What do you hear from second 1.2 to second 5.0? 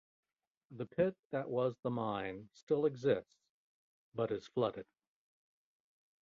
that was the mine still exists, but is flooded.